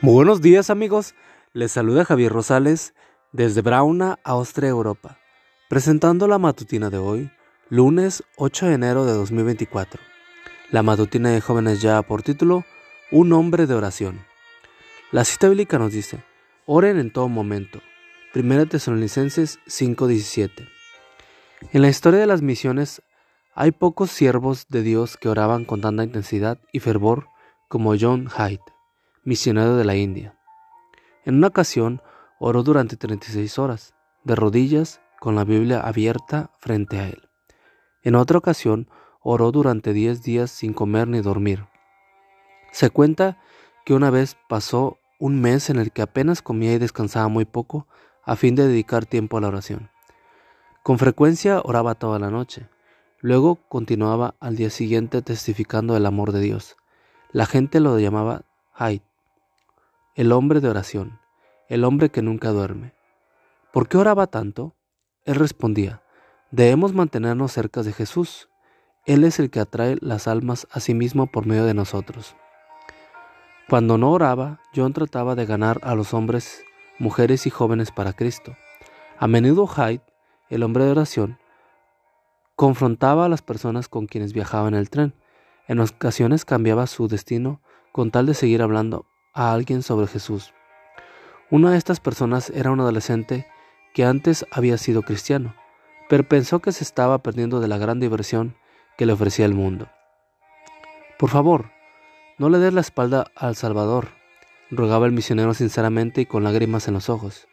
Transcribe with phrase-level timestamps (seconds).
[0.00, 1.16] Muy buenos días amigos,
[1.52, 2.94] les saluda Javier Rosales
[3.32, 5.18] desde Brauna, Austria, Europa,
[5.68, 7.32] presentando la matutina de hoy,
[7.68, 10.00] lunes 8 de enero de 2024.
[10.70, 12.64] La matutina de jóvenes ya por título,
[13.10, 14.24] Un hombre de oración.
[15.10, 16.22] La cita bíblica nos dice,
[16.64, 17.80] oren en todo momento.
[18.36, 20.68] 1 Tesalonicenses 5:17.
[21.72, 23.02] En la historia de las misiones
[23.52, 27.26] hay pocos siervos de Dios que oraban con tanta intensidad y fervor
[27.66, 28.77] como John Hyde
[29.28, 30.34] misionero de la India.
[31.26, 32.00] En una ocasión
[32.40, 37.28] oró durante 36 horas, de rodillas, con la Biblia abierta frente a él.
[38.02, 38.88] En otra ocasión
[39.20, 41.66] oró durante 10 días sin comer ni dormir.
[42.72, 43.38] Se cuenta
[43.84, 47.86] que una vez pasó un mes en el que apenas comía y descansaba muy poco
[48.24, 49.90] a fin de dedicar tiempo a la oración.
[50.82, 52.66] Con frecuencia oraba toda la noche.
[53.20, 56.76] Luego continuaba al día siguiente testificando el amor de Dios.
[57.30, 58.44] La gente lo llamaba
[58.78, 59.07] Hyde,
[60.18, 61.20] el hombre de oración,
[61.68, 62.92] el hombre que nunca duerme.
[63.72, 64.74] ¿Por qué oraba tanto?
[65.24, 66.02] Él respondía,
[66.50, 68.48] debemos mantenernos cerca de Jesús.
[69.06, 72.34] Él es el que atrae las almas a sí mismo por medio de nosotros.
[73.68, 76.64] Cuando no oraba, John trataba de ganar a los hombres,
[76.98, 78.56] mujeres y jóvenes para Cristo.
[79.20, 80.02] A menudo Hyde,
[80.50, 81.38] el hombre de oración,
[82.56, 85.14] confrontaba a las personas con quienes viajaba en el tren.
[85.68, 89.06] En ocasiones cambiaba su destino con tal de seguir hablando
[89.38, 90.52] a alguien sobre Jesús.
[91.48, 93.46] Una de estas personas era un adolescente
[93.94, 95.54] que antes había sido cristiano,
[96.08, 98.56] pero pensó que se estaba perdiendo de la gran diversión
[98.98, 99.88] que le ofrecía el mundo.
[101.18, 101.70] Por favor,
[102.36, 104.08] no le des la espalda al Salvador,
[104.72, 107.46] rogaba el misionero sinceramente y con lágrimas en los ojos.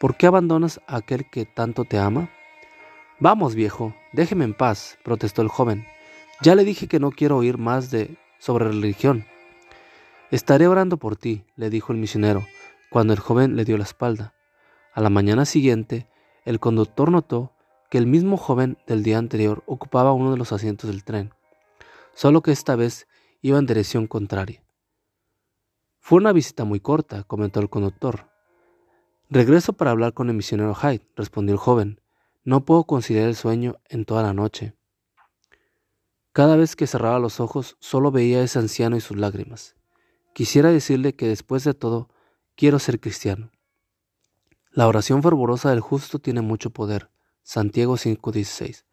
[0.00, 2.30] ¿Por qué abandonas a aquel que tanto te ama?
[3.20, 5.86] Vamos, viejo, déjeme en paz, protestó el joven.
[6.40, 9.26] Ya le dije que no quiero oír más de sobre religión.
[10.30, 12.46] Estaré orando por ti, le dijo el misionero,
[12.90, 14.34] cuando el joven le dio la espalda.
[14.92, 16.06] A la mañana siguiente,
[16.44, 17.54] el conductor notó
[17.88, 21.32] que el mismo joven del día anterior ocupaba uno de los asientos del tren,
[22.12, 23.08] solo que esta vez
[23.40, 24.62] iba en dirección contraria.
[25.98, 28.28] Fue una visita muy corta, comentó el conductor.
[29.30, 32.02] Regreso para hablar con el misionero Hyde, respondió el joven.
[32.44, 34.74] No puedo conciliar el sueño en toda la noche.
[36.32, 39.77] Cada vez que cerraba los ojos, solo veía a ese anciano y sus lágrimas.
[40.38, 42.10] Quisiera decirle que después de todo,
[42.54, 43.50] quiero ser cristiano.
[44.70, 47.10] La oración fervorosa del justo tiene mucho poder.
[47.42, 48.84] Santiago 5:16.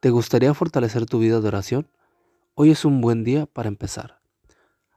[0.00, 1.88] ¿Te gustaría fortalecer tu vida de oración?
[2.52, 4.20] Hoy es un buen día para empezar.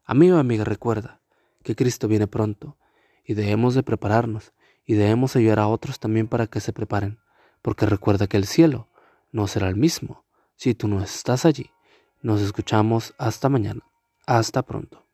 [0.03, 1.21] Amigo o amiga, recuerda
[1.63, 2.75] que Cristo viene pronto
[3.23, 4.51] y debemos de prepararnos
[4.85, 7.17] y debemos ayudar a otros también para que se preparen,
[7.61, 8.89] porque recuerda que el cielo
[9.31, 10.25] no será el mismo
[10.57, 11.71] si tú no estás allí.
[12.21, 13.87] Nos escuchamos hasta mañana.
[14.25, 15.06] Hasta pronto.